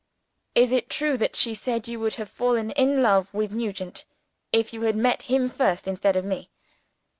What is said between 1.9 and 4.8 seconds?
would have fallen in love with Nugent, if